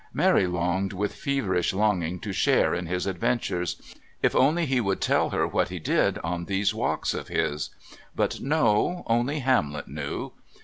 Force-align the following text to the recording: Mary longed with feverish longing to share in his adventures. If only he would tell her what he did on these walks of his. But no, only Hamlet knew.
Mary 0.15 0.47
longed 0.47 0.93
with 0.93 1.13
feverish 1.13 1.73
longing 1.75 2.19
to 2.19 2.33
share 2.33 2.73
in 2.73 2.87
his 2.87 3.05
adventures. 3.05 3.79
If 4.23 4.35
only 4.35 4.65
he 4.65 4.81
would 4.81 4.99
tell 4.99 5.29
her 5.29 5.45
what 5.47 5.69
he 5.69 5.77
did 5.77 6.17
on 6.23 6.45
these 6.45 6.73
walks 6.73 7.13
of 7.13 7.27
his. 7.27 7.69
But 8.15 8.39
no, 8.41 9.03
only 9.05 9.41
Hamlet 9.41 9.87
knew. 9.87 10.31